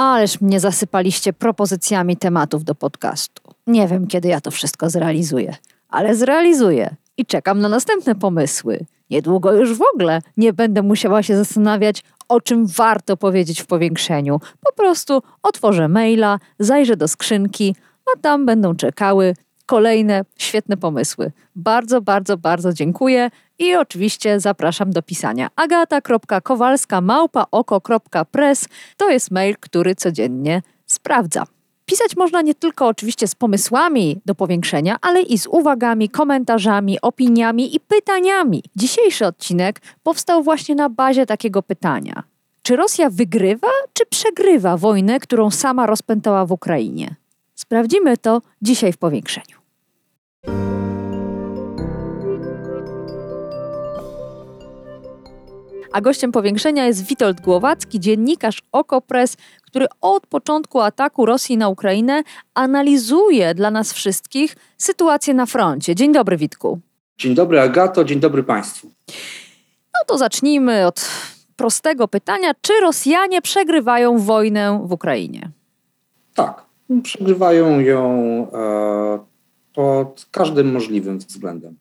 [0.00, 3.42] Ależ mnie zasypaliście propozycjami tematów do podcastu.
[3.66, 5.56] Nie wiem, kiedy ja to wszystko zrealizuję,
[5.88, 8.86] ale zrealizuję i czekam na następne pomysły.
[9.10, 14.40] Niedługo już w ogóle nie będę musiała się zastanawiać, o czym warto powiedzieć w powiększeniu.
[14.60, 17.76] Po prostu otworzę maila, zajrzę do skrzynki,
[18.14, 19.34] a tam będą czekały
[19.70, 21.32] kolejne świetne pomysły.
[21.56, 25.48] Bardzo, bardzo, bardzo dziękuję i oczywiście zapraszam do pisania.
[25.56, 27.02] agata.kowalska
[27.50, 31.44] oko.press to jest mail, który codziennie sprawdza.
[31.86, 37.76] Pisać można nie tylko oczywiście z pomysłami do powiększenia, ale i z uwagami, komentarzami, opiniami
[37.76, 38.62] i pytaniami.
[38.76, 42.22] Dzisiejszy odcinek powstał właśnie na bazie takiego pytania.
[42.62, 47.14] Czy Rosja wygrywa, czy przegrywa wojnę, którą sama rozpętała w Ukrainie?
[47.54, 49.59] Sprawdzimy to dzisiaj w powiększeniu.
[55.92, 62.22] A gościem powiększenia jest Witold Głowacki, dziennikarz Okopres, który od początku ataku Rosji na Ukrainę
[62.54, 65.94] analizuje dla nas wszystkich sytuację na froncie.
[65.94, 66.80] Dzień dobry, Witku.
[67.18, 68.90] Dzień dobry, Agato, dzień dobry Państwu.
[69.94, 71.08] No to zacznijmy od
[71.56, 75.50] prostego pytania: czy Rosjanie przegrywają wojnę w Ukrainie?
[76.34, 76.64] Tak,
[77.02, 78.12] przegrywają ją
[78.52, 79.29] e,
[79.80, 81.76] pod każdym możliwym względem.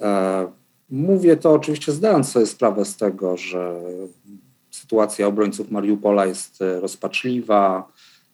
[0.00, 0.46] E,
[0.90, 3.80] Mówię to oczywiście zdając sobie sprawę z tego, że
[4.70, 7.88] sytuacja obrońców Mariupola jest e, rozpaczliwa,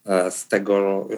[0.07, 1.09] e, z tego,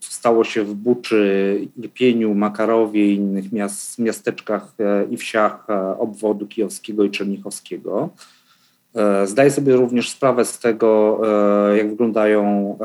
[0.00, 4.74] co stało się w Buczy, Irpieniu, Makarowie i innych miast, miasteczkach
[5.10, 5.66] i wsiach
[5.98, 8.08] obwodu kijowskiego i czernichowskiego.
[9.24, 11.20] Zdaję sobie również sprawę z tego,
[11.76, 12.78] jak wyglądają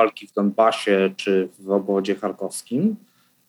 [0.00, 2.96] walki w Donbasie czy w obwodzie charkowskim.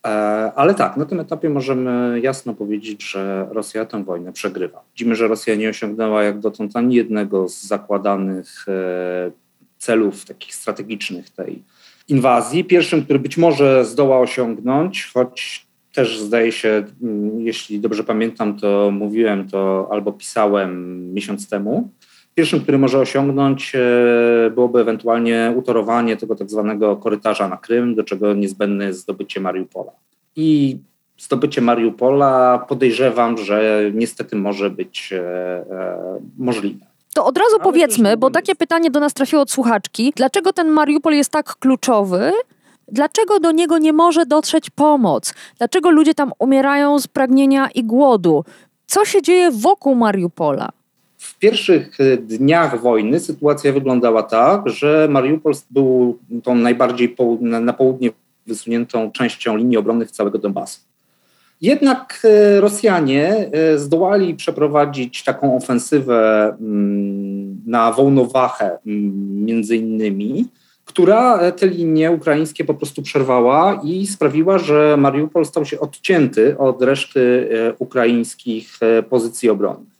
[0.06, 0.08] E,
[0.56, 4.84] ale tak, na tym etapie możemy jasno powiedzieć, że Rosja tę wojnę przegrywa.
[4.94, 9.30] Widzimy, że Rosja nie osiągnęła jak dotąd ani jednego z zakładanych e,
[9.78, 11.62] celów takich strategicznych tej
[12.08, 12.64] inwazji.
[12.64, 18.90] Pierwszym, który być może zdoła osiągnąć, choć też zdaje się, mm, jeśli dobrze pamiętam, to
[18.90, 20.72] mówiłem to albo pisałem
[21.14, 21.90] miesiąc temu,
[22.34, 28.04] Pierwszym, który może osiągnąć, e, byłoby ewentualnie utorowanie tego tak zwanego korytarza na Krym, do
[28.04, 29.92] czego niezbędne jest zdobycie Mariupola.
[30.36, 30.78] I
[31.18, 36.86] zdobycie Mariupola podejrzewam, że niestety może być e, e, możliwe.
[37.14, 40.12] To od razu Ale powiedzmy, bo takie pytanie do nas trafiło od słuchaczki.
[40.16, 42.32] Dlaczego ten Mariupol jest tak kluczowy?
[42.88, 45.34] Dlaczego do niego nie może dotrzeć pomoc?
[45.58, 48.44] Dlaczego ludzie tam umierają z pragnienia i głodu?
[48.86, 50.68] Co się dzieje wokół Mariupola?
[51.22, 58.10] W pierwszych e, dniach wojny sytuacja wyglądała tak, że Mariupol był tą najbardziej na południe
[58.46, 60.80] wysuniętą częścią linii obronnych całego Donbasu.
[61.60, 70.46] Jednak e, Rosjanie e, zdołali przeprowadzić taką ofensywę mm, na Wołnowachę mm, między innymi,
[70.84, 76.82] która te linie ukraińskie po prostu przerwała i sprawiła, że Mariupol stał się odcięty od
[76.82, 78.78] reszty ukraińskich
[79.10, 79.91] pozycji obronnych.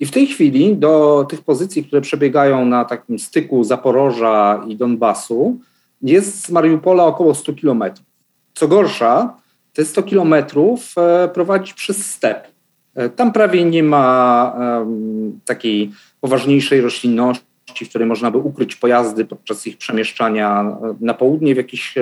[0.00, 5.58] I w tej chwili do tych pozycji, które przebiegają na takim styku Zaporoża i Donbasu,
[6.02, 8.06] jest z Mariupola około 100 kilometrów.
[8.54, 9.36] Co gorsza,
[9.72, 12.48] te 100 kilometrów e, prowadzi przez step.
[12.94, 14.56] E, tam prawie nie ma
[15.44, 21.54] takiej poważniejszej roślinności, w której można by ukryć pojazdy podczas ich przemieszczania e, na południe
[21.54, 21.94] w, jakiś,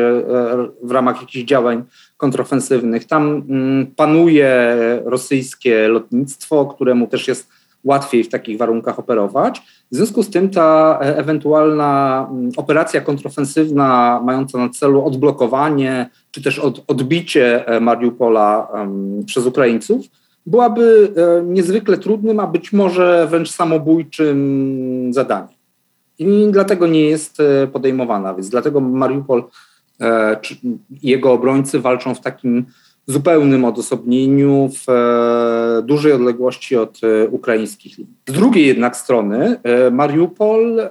[0.83, 1.85] w ramach jakichś działań
[2.17, 3.05] kontrofensywnych.
[3.05, 7.49] Tam um, panuje rosyjskie lotnictwo, któremu też jest
[7.84, 9.62] łatwiej w takich warunkach operować.
[9.92, 16.43] W związku z tym ta e, ewentualna mm, operacja kontrofensywna mająca na celu odblokowanie czy
[16.43, 20.06] też od, odbicie e, Mariupola um, przez Ukraińców
[20.46, 25.56] byłaby e, niezwykle trudnym, a być może wręcz samobójczym zadaniem.
[26.19, 27.38] I dlatego nie jest
[27.72, 29.44] podejmowana, więc dlatego Mariupol
[30.00, 30.37] e,
[31.02, 32.67] jego obrońcy walczą w takim
[33.06, 38.14] zupełnym odosobnieniu w e, dużej odległości od e, ukraińskich linii.
[38.29, 40.91] Z drugiej jednak strony e, Mariupol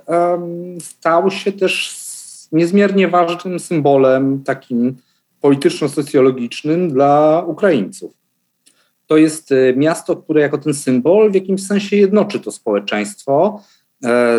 [0.79, 2.06] stał się też
[2.51, 4.95] niezmiernie ważnym symbolem takim
[5.41, 8.13] polityczno-socjologicznym dla Ukraińców.
[9.07, 13.62] To jest miasto, które jako ten symbol w jakimś sensie jednoczy to społeczeństwo.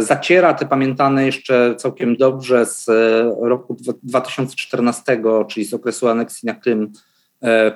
[0.01, 2.87] zaciera te pamiętane jeszcze całkiem dobrze z
[3.41, 6.93] roku 2014, czyli z okresu aneksji na Krym,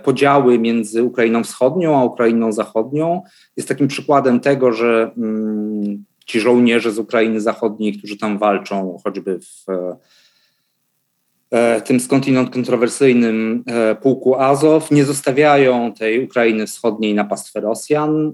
[0.02, 3.22] podziały między Ukrainą Wschodnią a Ukrainą Zachodnią.
[3.56, 9.38] Jest takim przykładem tego, że mm, ci żołnierze z Ukrainy Zachodniej, którzy tam walczą, choćby
[9.38, 9.64] w
[11.50, 18.32] E, tym skądinąd kontrowersyjnym e, pułku Azow, nie zostawiają tej Ukrainy Wschodniej na pastwę Rosjan.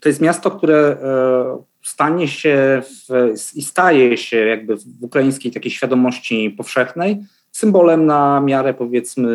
[0.00, 5.70] To jest miasto, które e, stanie się w, i staje się jakby w ukraińskiej takiej
[5.70, 7.24] świadomości powszechnej
[7.58, 9.28] symbolem na miarę powiedzmy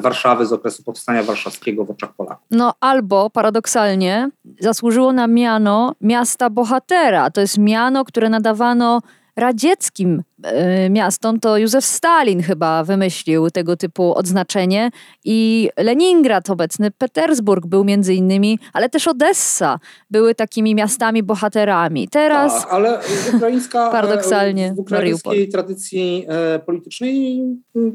[0.00, 2.46] Warszawy z okresu powstania warszawskiego w oczach Polaków.
[2.50, 7.30] No albo paradoksalnie zasłużyło na miano miasta bohatera.
[7.30, 9.00] To jest miano, które nadawano
[9.36, 14.90] radzieckim e, miastom, to Józef Stalin chyba wymyślił tego typu odznaczenie
[15.24, 19.78] i Leningrad, obecny Petersburg był między innymi, ale też Odessa
[20.10, 22.08] były takimi miastami bohaterami.
[22.08, 23.00] Teraz tak, ale
[23.36, 27.42] ukraińska paradoksalnie w ukraińskiej tradycji e, politycznej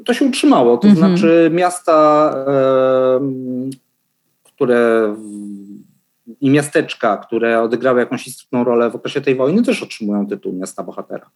[0.05, 1.07] to się utrzymało, to mhm.
[1.17, 3.19] znaczy miasta, e,
[4.43, 5.15] które
[6.41, 10.83] i miasteczka, które odegrały jakąś istotną rolę w okresie tej wojny, też otrzymują tytuł miasta
[10.83, 11.29] bohatera.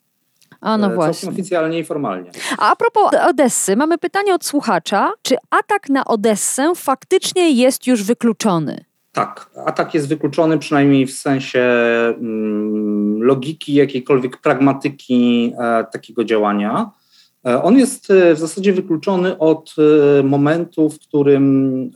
[0.61, 1.29] A no e, właśnie.
[1.29, 2.31] Oficjalnie i formalnie.
[2.57, 5.11] A, a propos Odessy, mamy pytanie od słuchacza.
[5.21, 8.85] Czy atak na Odessę faktycznie jest już wykluczony?
[9.11, 16.91] Tak, atak jest wykluczony przynajmniej w sensie mm, logiki, jakiejkolwiek pragmatyki e, takiego działania.
[17.45, 19.75] E, on jest e, w zasadzie wykluczony od
[20.19, 21.91] e, momentu, w którym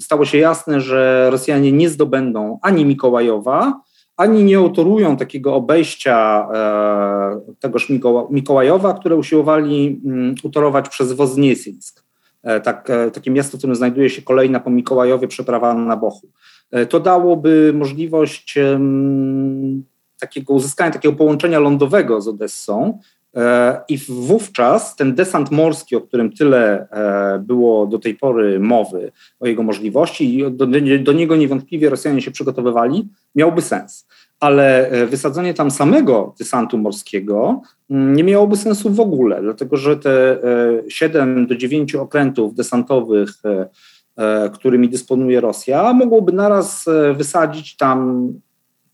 [0.00, 3.80] stało się jasne, że Rosjanie nie zdobędą ani Mikołajowa,
[4.16, 6.48] ani nie autorują takiego obejścia
[7.60, 7.92] tegoż
[8.30, 12.04] Mikołajowa, które usiłowali mm, utorować przez Wozniesieńsk.
[12.62, 16.28] Tak, takie miasto, w którym znajduje się kolejna po Mikołajowie przeprawa na Bochu.
[16.88, 18.58] To dałoby możliwość
[20.20, 22.98] takiego uzyskania takiego połączenia lądowego z Odessą,
[23.88, 29.46] I wówczas ten desant morski, o którym tyle e, było do tej pory mowy, o
[29.46, 30.66] jego możliwości, i do,
[31.02, 34.06] do niego niewątpliwie Rosjanie się przygotowywali, miałby sens.
[34.40, 39.96] Ale e, wysadzenie tam samego desantu morskiego mm, nie miałoby sensu w ogóle, dlatego że
[39.96, 40.38] te
[40.88, 43.30] 7 do 9 okrętów desantowych,
[44.52, 48.28] którymi dysponuje Rosja, mogłoby naraz wysadzić tam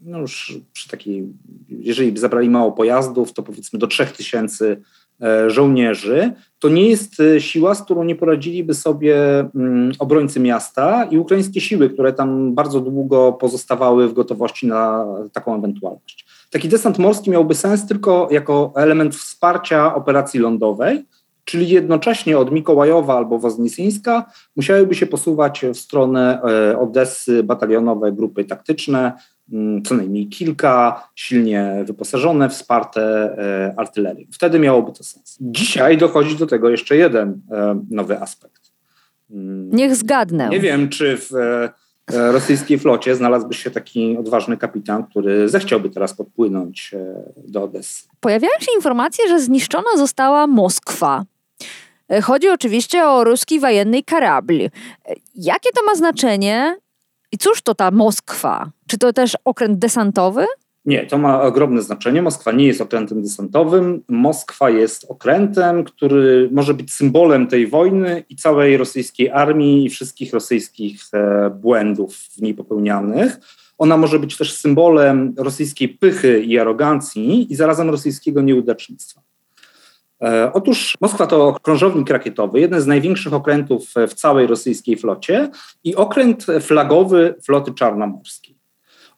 [0.01, 1.29] no już przy takiej,
[1.69, 4.77] jeżeli zabrali mało pojazdów, to powiedzmy do 3000
[5.23, 11.05] e, żołnierzy, to nie jest e, siła, z którą nie poradziliby sobie mm, obrońcy miasta
[11.05, 16.27] i ukraińskie siły, które tam bardzo długo pozostawały w gotowości na taką ewentualność.
[16.51, 21.05] Taki desant morski miałby sens tylko jako element wsparcia operacji lądowej,
[21.47, 28.45] czyli jednocześnie od Mikołajowa albo Woznisyńska musiałyby się posuwać w stronę e, Odessy batalionowe grupy
[28.45, 29.13] taktyczne,
[29.85, 34.27] co najmniej kilka, silnie wyposażone, wsparte e, artylerią.
[34.33, 35.39] Wtedy miałoby to sens.
[35.41, 38.73] Dzisiaj dochodzi do tego jeszcze jeden e, nowy aspekt.
[39.31, 40.49] Mm, Niech zgadnę.
[40.49, 41.31] Nie wiem, czy w
[42.11, 46.95] rosyjskiej flocie znalazłby się taki odważny kapitan, który zechciałby teraz podpłynąć
[47.37, 48.05] do Odessy.
[48.21, 51.25] Pojawiają się informacje, że zniszczona została Moskwa.
[52.09, 54.61] E, chodzi oczywiście o ruski wojenny karabl.
[54.61, 54.71] E,
[55.35, 56.77] jakie to ma znaczenie
[57.37, 58.71] i cóż to ta Moskwa?
[58.87, 60.47] Czy to też okręt desantowy?
[60.85, 62.23] Nie, to ma ogromne znaczenie.
[62.23, 64.03] Moskwa nie jest okrętem desantowym.
[64.09, 70.33] Moskwa jest okrętem, który może być symbolem tej wojny i całej rosyjskiej armii i wszystkich
[70.33, 73.39] rosyjskich e, błędów w niej popełnianych.
[73.79, 79.26] Ona może być też symbolem rosyjskiej pychy i arogancji i zarazem rosyjskiego nieudacznictwa.
[80.23, 85.49] E, otóż Moskwa to krążownik rakietowy, jeden z największych okrętów w całej rosyjskiej flocie
[85.85, 88.57] i okręt flagowy floty czarnomorskiej.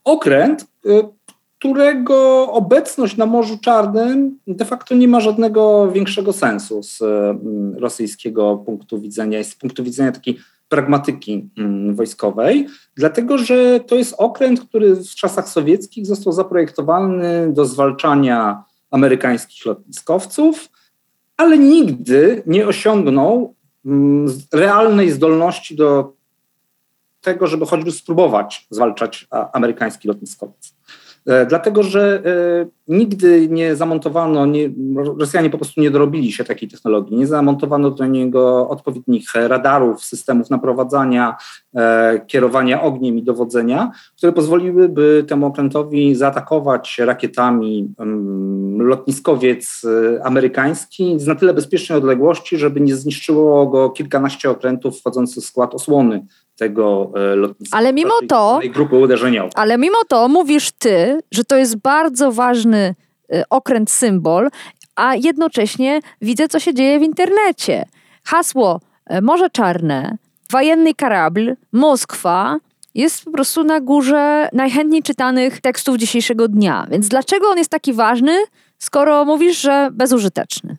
[0.04, 1.18] Okręt, e,
[1.58, 8.56] którego obecność na Morzu Czarnym de facto nie ma żadnego większego sensu z mm, rosyjskiego
[8.56, 10.38] punktu widzenia, z punktu widzenia takiej
[10.68, 17.64] pragmatyki mm, wojskowej, dlatego że to jest okręt, który w czasach sowieckich został zaprojektowany do
[17.64, 20.68] zwalczania amerykańskich lotniskowców,
[21.38, 23.54] ale nigdy nie osiągnął
[23.86, 26.12] mm, realnej zdolności do
[27.20, 30.74] tego, żeby choćby spróbować zwalczać amerykański lotniskowiec.
[31.28, 34.70] E, dlatego, że e, nigdy nie zamontowano, nie,
[35.18, 40.50] Rosjanie po prostu nie dorobili się takiej technologii, nie zamontowano do niego odpowiednich radarów, systemów
[40.50, 41.36] naprowadzania,
[41.74, 49.82] e, kierowania ogniem i dowodzenia, które pozwoliłyby temu okrętowi zaatakować rakietami mm, lotniskowiec
[50.24, 55.74] amerykański z na tyle bezpiecznej odległości, żeby nie zniszczyło go kilkanaście okrętów wchodzących w skład
[55.74, 56.26] osłony
[56.58, 57.76] tego e, lotniska.
[57.76, 59.52] Ale mimo to, grupy uderzeniowej.
[59.54, 62.94] ale mimo to mówisz ty, że to jest bardzo ważny
[63.34, 64.48] y, okręt symbol,
[64.96, 67.84] a jednocześnie widzę, co się dzieje w internecie.
[68.24, 70.16] Hasło e, Morze Czarne,
[70.50, 72.58] wojenny karabl, Moskwa
[72.94, 76.86] jest po prostu na górze najchętniej czytanych tekstów dzisiejszego dnia.
[76.90, 78.36] Więc dlaczego on jest taki ważny,
[78.78, 80.76] skoro mówisz, że bezużyteczny?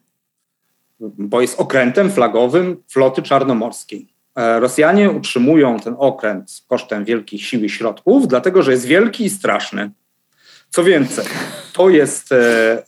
[1.00, 4.19] Bo jest okrętem flagowym floty czarnomorskiej.
[4.40, 9.30] E, Rosjanie utrzymują ten okręt kosztem wielkich sił i środków, dlatego że jest wielki i
[9.30, 9.92] straszny.
[10.70, 11.26] Co więcej,
[11.74, 12.38] to jest e,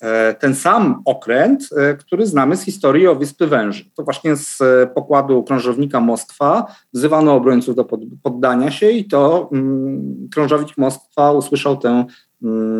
[0.01, 3.86] e, ten sam okręt, który znamy z historii o Wyspy Węży.
[3.96, 4.60] To właśnie z
[4.93, 7.86] pokładu krążownika Moskwa wzywano obrońców do
[8.24, 12.05] poddania się i to mm, krążownik Moskwa usłyszał tę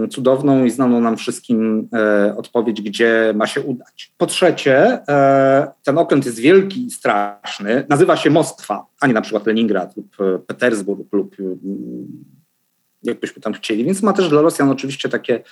[0.10, 4.12] cudowną i znaną nam wszystkim e, odpowiedź, gdzie ma się udać.
[4.18, 9.22] Po trzecie, e, ten okręt jest wielki i straszny, nazywa się Moskwa, a nie na
[9.22, 12.08] przykład Leningrad lub e, Petersburg lub mm,
[13.04, 15.44] jakbyśmy tam chcieli, więc ma też dla Rosjan oczywiście takie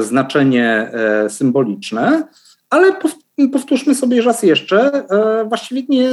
[0.00, 0.90] znaczenie
[1.28, 2.28] symboliczne,
[2.70, 2.92] ale
[3.52, 6.08] powtórzmy sobie raz jeszcze, e, właściwie nie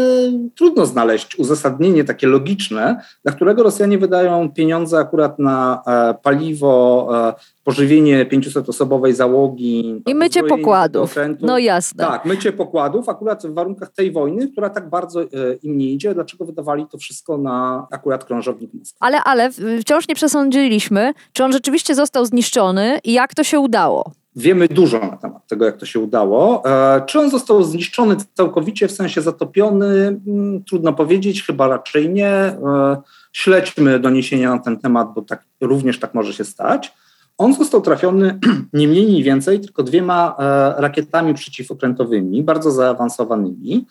[0.55, 7.33] trudno znaleźć uzasadnienie takie logiczne, dla którego Rosjanie wydają pieniądze akurat na e, paliwo, e,
[7.63, 10.01] pożywienie 500-osobowej załogi.
[10.07, 11.15] I mycie pokładów.
[11.41, 12.03] No jasne.
[12.03, 15.21] Tak, mycie pokładów akurat w warunkach tej wojny, która tak bardzo
[15.63, 16.13] im nie idzie.
[16.13, 18.97] Dlaczego wydawali to wszystko na akurat krążownik Moskwy?
[18.99, 19.49] Ale, ale
[19.81, 24.11] wciąż nie przesądziliśmy, czy on rzeczywiście został zniszczony i jak to się udało.
[24.35, 26.63] Wiemy dużo na temat tego, jak to się udało.
[27.13, 30.19] E, czy on został zniszczony całkowicie, w sensie zatopiony?
[30.27, 32.27] Mm, trudno powiedzieć, chyba raczej nie.
[32.27, 33.01] E,
[33.33, 36.93] śledźmy doniesienia na ten temat, bo tak, również tak może się stać.
[37.37, 38.39] On został trafiony
[38.73, 43.85] nie mniej, nie więcej, tylko dwiema e, rakietami przeciwokrętowymi, bardzo zaawansowanymi,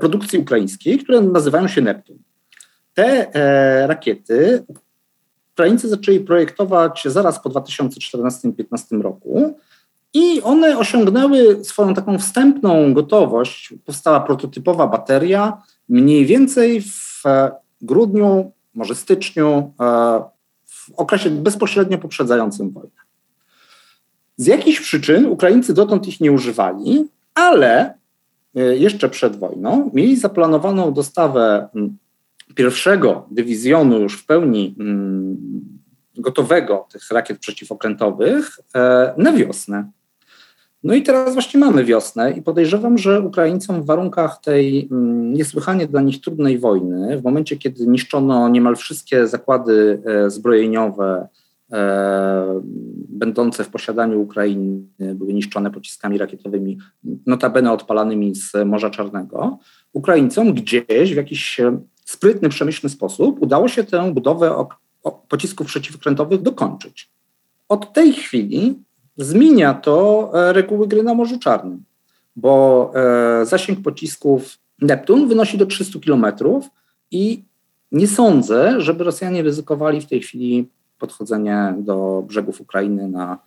[0.00, 2.18] produkcji ukraińskiej, które nazywają się Neptun.
[2.94, 3.30] Te
[3.86, 4.64] rakiety
[5.52, 9.58] Ukraińcy zaczęli projektować zaraz po 2014-2015 roku
[10.14, 13.74] i one osiągnęły swoją taką wstępną gotowość.
[13.84, 17.22] Powstała prototypowa bateria mniej więcej w
[17.82, 20.22] grudniu, może styczniu, e,
[20.66, 23.04] w okresie bezpośrednio poprzedzającym wojnę.
[24.36, 27.94] Z jakichś przyczyn Ukraińcy dotąd ich nie używali, ale
[28.56, 31.68] e, jeszcze przed wojną mieli zaplanowaną dostawę
[32.54, 35.36] pierwszego dywizjonu już w pełni mm,
[36.16, 39.90] gotowego tych rakiet przeciwokrętowych e, na wiosnę.
[40.84, 45.86] No i teraz właśnie mamy wiosnę i podejrzewam, że Ukraińcom w warunkach tej mm, niesłychanie
[45.86, 51.28] dla nich trudnej wojny, w momencie kiedy niszczono niemal wszystkie zakłady e, zbrojeniowe
[51.72, 52.60] e,
[53.08, 56.78] będące w posiadaniu Ukrainy, były niszczone pociskami rakietowymi,
[57.26, 59.58] notabene odpalanymi z Morza Czarnego,
[59.92, 61.60] Ukraińcom gdzieś w jakiś
[62.04, 64.66] sprytny, przemyślny sposób udało się tę budowę
[65.28, 67.10] pocisków przeciwkrętowych dokończyć.
[67.68, 68.84] Od tej chwili
[69.16, 71.84] zmienia to e, reguły gry na Morzu Czarnym,
[72.36, 76.26] bo e, zasięg pocisków Neptun wynosi do 300 km
[77.10, 77.44] i
[77.92, 80.68] nie sądzę, żeby Rosjanie ryzykowali w tej chwili
[80.98, 83.38] podchodzenie do brzegów Ukrainy na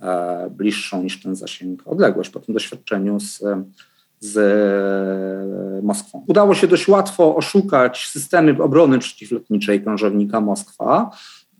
[0.00, 3.42] e, bliższą niż ten zasięg odległość po tym doświadczeniu z
[4.20, 6.24] z Moskwą.
[6.26, 11.10] Udało się dość łatwo oszukać systemy obrony przeciwlotniczej krążownika Moskwa.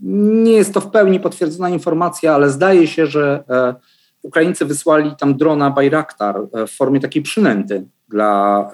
[0.00, 3.74] Nie jest to w pełni potwierdzona informacja, ale zdaje się, że e,
[4.22, 8.70] Ukraińcy wysłali tam drona Bayraktar e, w formie takiej przynęty dla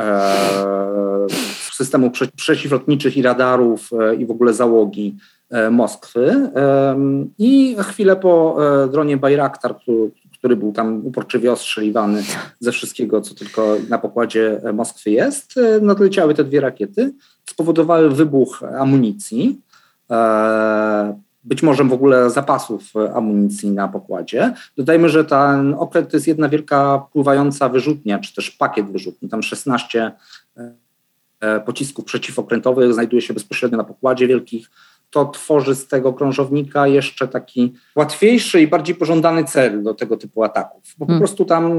[1.72, 5.16] systemów przeciwlotniczych i radarów i w ogóle załogi
[5.70, 6.50] Moskwy.
[7.38, 8.58] I chwilę po
[8.90, 9.74] dronie Bayraktar,
[10.42, 12.22] który był tam uporczywie ostrzeliwany
[12.60, 15.58] ze wszystkiego, co tylko na pokładzie Moskwy jest.
[15.58, 17.12] E, nadleciały te dwie rakiety,
[17.50, 19.71] spowodowały wybuch amunicji, e,
[21.44, 24.54] być może w ogóle zapasów amunicji na pokładzie.
[24.76, 29.28] Dodajmy, że ten okręt to jest jedna wielka pływająca wyrzutnia, czy też pakiet wyrzutni.
[29.28, 30.12] Tam 16
[31.40, 34.70] e, pocisków przeciwokrętowych znajduje się bezpośrednio na pokładzie wielkich
[35.12, 40.44] to tworzy z tego krążownika jeszcze taki łatwiejszy i bardziej pożądany cel do tego typu
[40.44, 40.82] ataków.
[40.98, 41.20] Bo po hmm.
[41.20, 41.72] prostu tam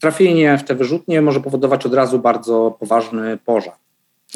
[0.00, 3.74] trafienie w te wyrzutnie może powodować od razu bardzo poważny pożar.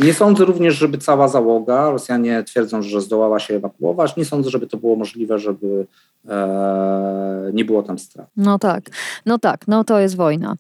[0.01, 4.67] Nie sądzę również, żeby cała załoga, Rosjanie twierdzą, że zdołała się ewakuować, nie sądzę, żeby
[4.67, 5.87] to było możliwe, żeby
[6.29, 8.27] e, nie było tam strat.
[8.37, 8.91] No tak,
[9.27, 10.55] no tak, no to jest wojna.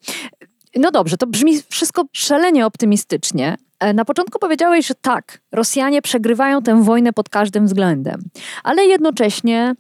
[0.77, 6.63] No dobrze, to brzmi wszystko szalenie optymistycznie, E, na początku powiedziałeś, że tak, Rosjanie przegrywają
[6.63, 8.21] tę wojnę pod każdym względem,
[8.65, 9.75] ale jednocześnie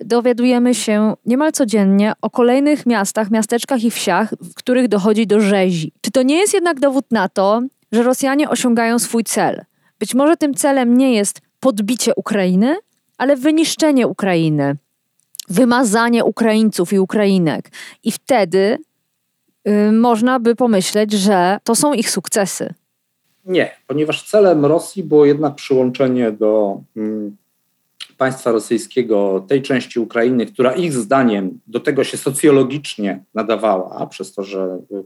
[0.00, 5.92] dowiadujemy się niemal codziennie o kolejnych miastach, miasteczkach i wsiach, w których dochodzi do rzezi.
[6.00, 7.62] Czy to nie jest jednak dowód na to,
[7.92, 9.64] że Rosjanie osiągają swój cel?
[9.98, 12.76] Być może tym celem nie jest podbicie Ukrainy,
[13.18, 14.76] ale wyniszczenie Ukrainy,
[15.48, 17.70] wymazanie Ukraińców i Ukrainek.
[18.02, 18.78] I wtedy
[19.68, 22.74] y, można by pomyśleć, że to są ich sukcesy.
[23.44, 27.36] Nie, ponieważ celem Rosji było jednak przyłączenie do mm,
[28.16, 34.42] państwa rosyjskiego tej części Ukrainy, która ich zdaniem do tego się socjologicznie nadawała, przez to,
[34.42, 35.04] że y,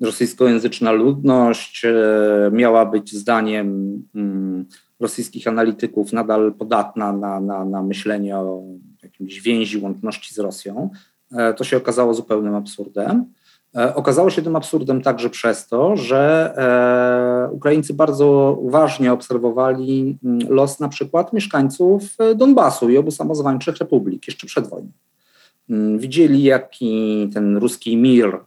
[0.00, 1.90] rosyjskojęzyczna ludność y,
[2.52, 4.64] miała być zdaniem mm,
[5.00, 8.62] rosyjskich analityków nadal podatna na, na, na myślenie o
[9.02, 10.90] jakimś więzi łączności z Rosją.
[11.32, 13.24] E, to się okazało zupełnym absurdem.
[13.76, 16.52] E, okazało się tym absurdem także przez to, że
[17.48, 22.02] e, Ukraińcy bardzo uważnie obserwowali mm, los na przykład mieszkańców
[22.36, 24.90] Donbasu i obu samozwańczych republik jeszcze przed wojną.
[25.70, 28.40] Mm, widzieli, jaki ten ruski mir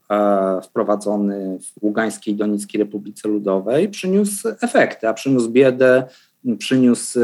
[0.64, 6.04] wprowadzony w Ługańskiej i Donickiej Republice Ludowej przyniósł efekty, a przyniósł biedę,
[6.58, 7.20] przyniósł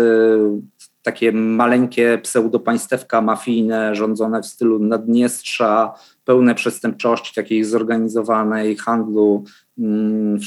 [1.08, 5.94] takie maleńkie pseudopaństewka mafijne rządzone w stylu Naddniestrza,
[6.26, 9.44] pełne przestępczości takiej zorganizowanej, handlu
[9.80, 10.40] mm,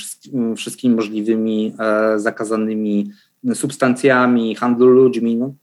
[0.56, 3.10] wszystkimi możliwymi e, zakazanymi
[3.54, 5.36] substancjami, handlu ludźmi.
[5.36, 5.54] No,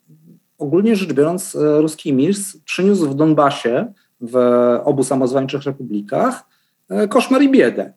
[0.57, 4.37] ogólnie rzecz biorąc, e, ruski Mirs przyniósł w Donbasie, w
[4.83, 6.43] obu samozwańczych republikach,
[6.89, 7.93] e, koszmar i biedę.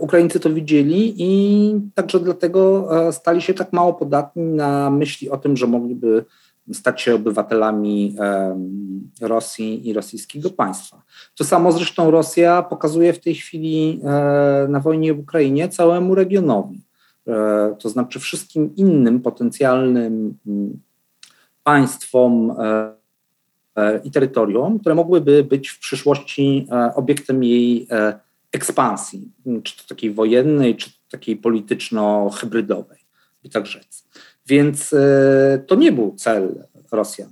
[0.00, 5.56] Ukraińcy to widzieli i także dlatego stali się tak mało podatni na myśli o tym,
[5.56, 6.24] że mogliby
[6.72, 8.16] stać się obywatelami
[9.20, 11.02] Rosji i rosyjskiego państwa.
[11.38, 16.82] To samo zresztą Rosja pokazuje w tej chwili e, na wojnie w Ukrainie całemu regionowi.
[17.26, 20.38] E, to znaczy wszystkim innym potencjalnym
[21.64, 22.56] państwom
[23.76, 27.88] e, i terytorium, które mogłyby być w przyszłości obiektem jej
[28.52, 32.98] ekspansji, czy to takiej wojennej, czy takiej polityczno-hybrydowej,
[33.42, 34.04] by tak rzec.
[34.46, 37.30] Więc e, to nie był cel Rosjan.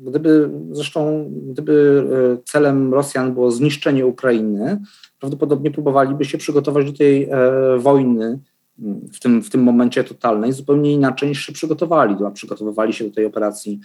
[0.00, 2.04] Gdyby zresztą, gdyby
[2.38, 4.80] e, celem Rosjan było zniszczenie Ukrainy,
[5.20, 7.28] prawdopodobnie próbowaliby się przygotować do tej e,
[7.78, 8.38] wojny
[9.12, 12.16] w tym, w tym momencie totalnej zupełnie inaczej niż się przygotowali.
[12.34, 13.80] Przygotowywali się do tej operacji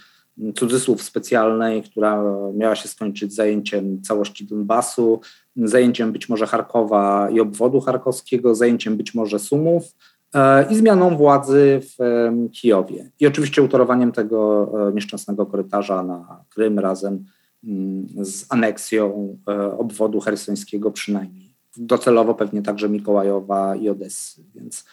[0.54, 2.22] cudzysłów specjalnej, która
[2.54, 5.20] miała się skończyć zajęciem całości Donbasu,
[5.56, 9.94] zajęciem być może Charkowa i obwodu charkowskiego, zajęciem być może Sumów,
[10.34, 13.10] E, i zmianą władzy w Kijowie.
[13.20, 17.24] I oczywiście utorowaniem tego e, nieszczęsnego korytarza na Krym razem
[17.64, 21.43] mm, z aneksją e, obwodu hersońskiego przynajmniej.
[21.76, 24.44] Docelowo pewnie także Mikołajowa i Odessy.
[24.54, 24.84] Więc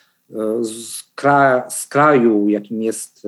[0.61, 3.27] z, kra z kraju, jakim jest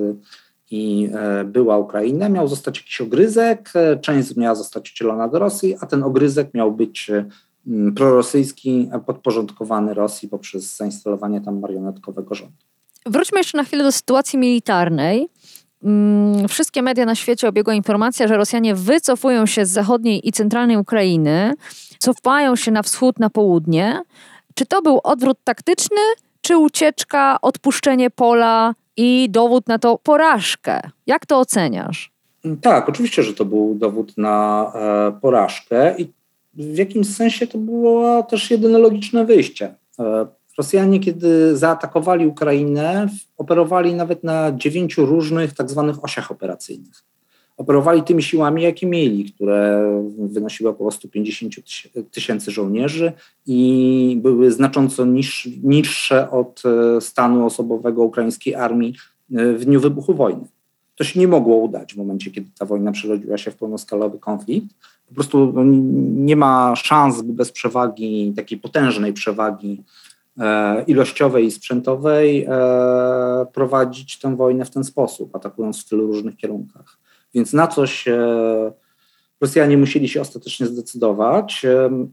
[0.70, 1.10] i
[1.44, 6.54] była Ukraina, miał zostać jakiś ogryzek, część miała zostać udzielona do Rosji, a ten ogryzek
[6.54, 7.10] miał być
[7.96, 12.56] prorosyjski, podporządkowany Rosji poprzez zainstalowanie tam marionetkowego rządu.
[13.06, 15.28] Wróćmy jeszcze na chwilę do sytuacji militarnej.
[15.84, 20.76] Mm, wszystkie media na świecie obiegła informacja, że Rosjanie wycofują się z zachodniej i centralnej
[20.76, 21.54] Ukrainy,
[21.98, 24.02] cofają się na wschód, na południe.
[24.54, 26.00] Czy to był odwrót taktyczny,
[26.40, 30.80] czy ucieczka, odpuszczenie pola i dowód na to porażkę?
[31.06, 32.12] Jak to oceniasz?
[32.62, 36.12] Tak, oczywiście, że to był dowód na e, porażkę i
[36.54, 39.74] w jakimś sensie to było też jedyne logiczne wyjście.
[39.98, 40.26] E,
[40.58, 47.04] Rosjanie, kiedy zaatakowali Ukrainę, operowali nawet na dziewięciu różnych tak zwanych osiach operacyjnych.
[47.56, 51.54] Operowali tymi siłami, jakie mieli, które wynosiły około 150
[52.10, 53.12] tysięcy żołnierzy
[53.46, 58.94] i były znacząco niż, niższe od e, stanu osobowego ukraińskiej armii
[59.34, 60.44] e, w dniu wybuchu wojny.
[60.96, 64.74] To się nie mogło udać w momencie, kiedy ta wojna przerodziła się w pełnoskalowy konflikt
[65.08, 65.62] po prostu no,
[66.24, 69.82] nie ma szans, by bez przewagi, takiej potężnej przewagi
[70.86, 76.98] ilościowej i sprzętowej e, prowadzić tę wojnę w ten sposób, atakując w tylu różnych kierunkach.
[77.34, 78.04] Więc na coś
[79.40, 81.66] Rosjanie musieli się ostatecznie zdecydować.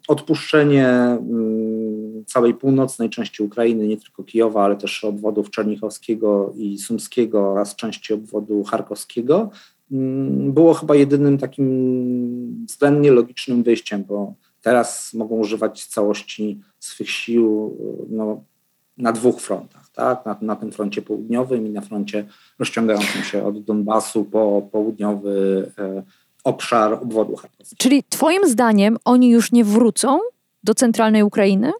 [0.07, 7.51] Odpuszczenie mm, całej północnej części Ukrainy, nie tylko Kijowa, ale też obwodów Czernichowskiego i Sumskiego
[7.51, 9.49] oraz części obwodu Charkowskiego,
[9.91, 17.77] Mm, było chyba jedynym takim względnie logicznym wyjściem, bo teraz mogą używać całości swych sił
[18.09, 18.43] no,
[18.97, 20.25] na dwóch frontach, tak?
[20.25, 22.25] Na, na, tym froncie południowym i na froncie
[22.59, 26.03] rozciągającym się od Donbasu po południowy e,
[26.43, 27.79] obszar obwodu charkowskiego.
[27.79, 30.19] Czyli twoim zdaniem oni już nie wrócą
[30.63, 31.71] do centralnej Ukrainy?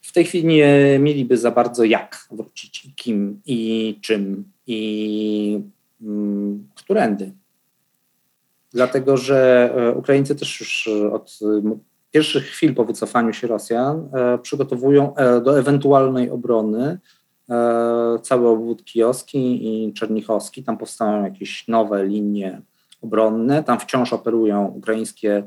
[0.00, 5.60] W tej chwili nie mieliby za bardzo jak wrócić, kim i czym i
[6.02, 7.32] Mm, którędy.
[8.74, 11.76] Dlatego, że e, Ukraińcy też już e, od e,
[12.10, 14.08] pierwszych chwil po wycofaniu się Rosjan
[14.42, 16.98] przygotowują do ewentualnej obrony
[18.22, 20.64] cały obwód kijowski i czernichowski.
[20.64, 22.62] Tam powstają jakieś nowe linie
[23.02, 23.64] obronne.
[23.64, 25.42] Tam wciąż operują ukraińskie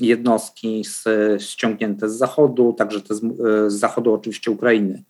[0.00, 1.04] jednostki z,
[1.42, 3.20] ściągnięte z zachodu, także te z,
[3.68, 5.02] z zachodu oczywiście Ukrainy,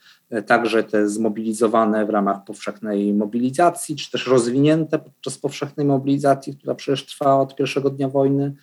[0.47, 7.07] także te zmobilizowane w ramach powszechnej mobilizacji, czy też rozwinięte podczas powszechnej mobilizacji, która przecież
[7.07, 8.55] trwa od pierwszego dnia wojny.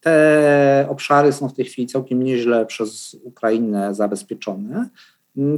[0.00, 4.88] Te obszary są w tej chwili całkiem nieźle przez Ukrainę zabezpieczone,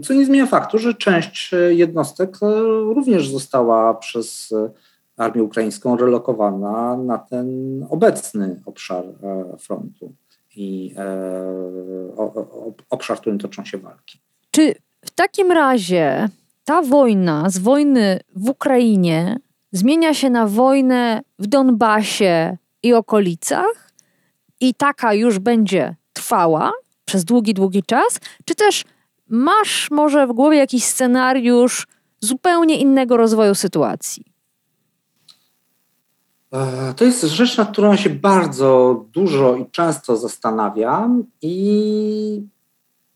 [0.03, 2.39] co nie zmienia faktu, że część jednostek
[2.95, 4.55] również została przez
[5.17, 7.47] armię ukraińską relokowana na ten
[7.91, 10.13] obecny obszar e, frontu
[10.57, 11.43] i e,
[12.91, 14.21] obszar, w którym toczą się walki.
[14.51, 14.75] Czy
[15.05, 16.29] w takim razie
[16.65, 19.39] ta wojna z wojny w Ukrainie
[19.73, 23.87] zmienia się na wojnę w Donbasie i okolicach?
[24.61, 26.73] i taka już będzie trwała
[27.05, 28.85] przez długi, długi czas, czy też
[29.29, 31.87] masz może w głowie jakiś scenariusz
[32.21, 34.25] zupełnie innego rozwoju sytuacji?
[36.57, 42.42] E, to jest rzecz, nad którą się bardzo dużo i często zastanawiam i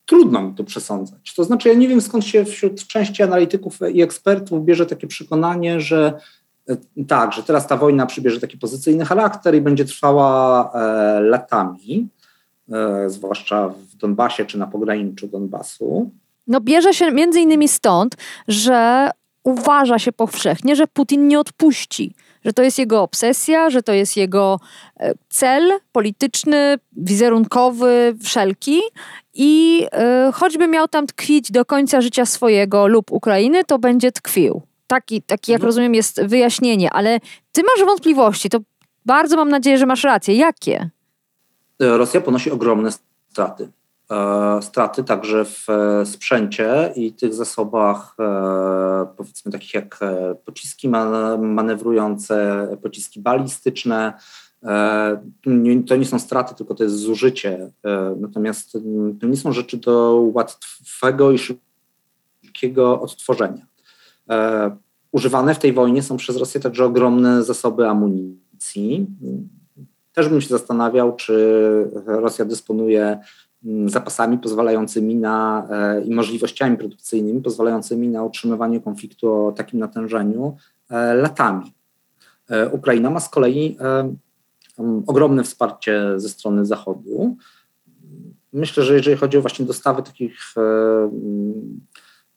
[0.07, 1.35] trudno mi to przesądzać.
[1.37, 5.81] To znaczy, ja nie wiem skąd się wśród części analityków i ekspertów bierze takie przekonanie,
[5.81, 6.21] że
[6.71, 12.09] E, tak, że teraz ta wojna przybierze taki pozycyjny charakter i będzie trwała e, latami,
[12.73, 16.11] e, zwłaszcza w Donbasie czy na pograniczu Donbasu.
[16.47, 18.17] No bierze się między innymi stąd,
[18.49, 19.11] że
[19.45, 24.17] uważa się powszechnie, że Putin nie odpuści, że to jest jego obsesja, że to jest
[24.17, 24.61] jego
[25.29, 28.81] cel polityczny, wizerunkowy, wszelki
[29.35, 29.87] i
[30.35, 35.53] choćby miał tam tkwić do końca życia swojego lub Ukrainy, to będzie tkwił taki, taki
[35.53, 35.67] jak no.
[35.67, 37.21] rozumiem, jest wyjaśnienie, ale
[37.53, 38.59] ty masz wątpliwości, to
[39.07, 40.35] bardzo mam nadzieję, że masz rację.
[40.35, 40.91] Jakie?
[41.81, 42.91] Rosja ponosi ogromne
[43.29, 43.69] straty.
[44.11, 50.01] E, straty także w e, sprzęcie i tych zasobach, e, powiedzmy takich jak
[50.45, 50.89] pociski
[51.39, 54.13] manewrujące, pociski balistyczne.
[55.87, 57.71] To nie są straty, tylko to jest zużycie.
[58.17, 58.73] Natomiast
[59.21, 63.67] to nie są rzeczy do łatwego i szybkiego odtworzenia.
[65.13, 69.07] Używane w tej wojnie są przez Rosję także ogromne zasoby amunicji.
[70.13, 71.35] Też bym się zastanawiał, czy
[72.07, 73.21] Rosja dysponuje mm,
[73.87, 80.57] zapasami pozwalającymi na e, i możliwościami produkcyjnymi pozwalającymi na utrzymywanie konfliktu o takim natężeniu
[80.91, 81.73] e, latami.
[82.73, 83.77] Ukraina ma z kolei
[85.07, 87.37] ogromne wsparcie ze strony Zachodu.
[88.53, 90.55] Myślę, że jeżeli chodzi o właśnie dostawy takich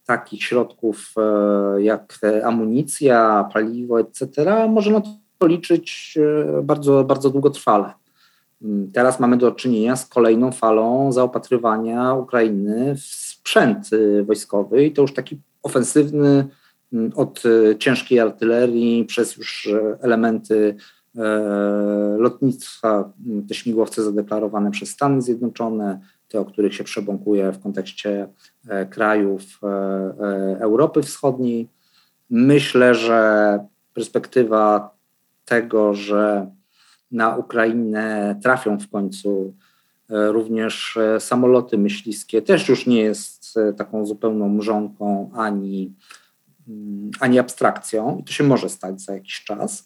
[0.05, 4.27] takich środków e, jak amunicja, paliwo, etc.,
[4.69, 5.01] można
[5.37, 7.93] to liczyć e, bardzo, bardzo długotrwale.
[8.63, 14.91] Mm, teraz mamy do czynienia z kolejną falą zaopatrywania Ukrainy w sprzęt e, wojskowy i
[14.91, 16.47] to już taki ofensywny
[16.93, 17.43] mm, od
[17.79, 19.69] ciężkiej artylerii przez już
[20.01, 20.75] elementy
[22.17, 25.99] lotnictwa, mm, te śmigłowce zadeklarowane przez Stany Zjednoczone,
[26.33, 28.27] te, o których się przebąkuje w kontekście
[28.67, 31.69] e, krajów e, e, Europy Wschodniej.
[32.29, 33.59] Myślę, że
[33.93, 34.95] perspektywa
[35.45, 36.51] tego, że
[37.13, 39.53] na Ukrainę trafią w końcu
[40.09, 45.93] również samoloty myśliwskie, też już nie jest taką zupełną mrzonką ani,
[46.67, 49.85] mm, ani abstrakcją i to się może stać za jakiś czas.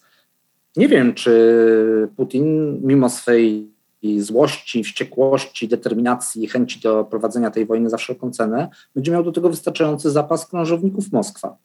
[0.76, 3.70] Nie wiem, czy Putin, mimo swej
[4.18, 9.32] złości, wściekłości, determinacji i chęci do prowadzenia tej wojny za wszelką cenę, będzie miał do
[9.32, 11.56] tego wystarczający zapas krążowników Moskwa.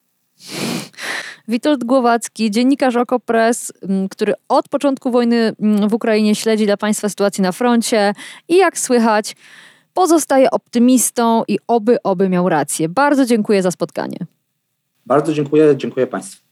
[1.47, 3.73] Witold Głowacki, dziennikarz Okopres,
[4.09, 5.53] który od początku wojny
[5.89, 8.13] w Ukrainie śledzi dla Państwa sytuację na froncie
[8.47, 9.35] i jak słychać,
[9.93, 12.89] pozostaje optymistą i oby, oby miał rację.
[12.89, 14.17] Bardzo dziękuję za spotkanie.
[15.05, 16.43] Bardzo dziękuję, dziękuję Państwu.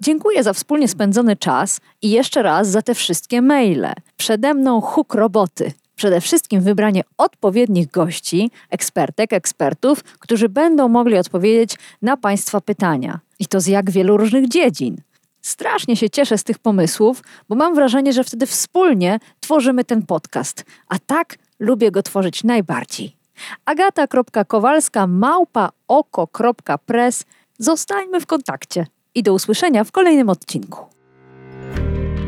[0.00, 3.92] Dziękuję za wspólnie spędzony czas i jeszcze raz za te wszystkie maile.
[4.16, 5.72] Przede mną huk roboty.
[5.96, 13.20] Przede wszystkim wybranie odpowiednich gości, ekspertek, ekspertów, którzy będą mogli odpowiedzieć na Państwa pytania.
[13.38, 14.96] I to z jak wielu różnych dziedzin.
[15.42, 20.64] Strasznie się cieszę z tych pomysłów, bo mam wrażenie, że wtedy wspólnie tworzymy ten podcast.
[20.88, 23.16] A tak lubię go tworzyć najbardziej.
[23.64, 27.24] agata.kowalska małpa oko.press
[27.58, 30.86] Zostańmy w kontakcie i do usłyszenia w kolejnym odcinku.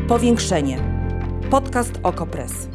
[0.07, 0.79] Powiększenie.
[1.49, 2.74] Podcast Okopres.